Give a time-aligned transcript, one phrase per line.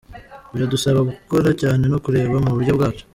[0.51, 3.03] Biradusaba gukora cyane no kureba mu buryo bwacu.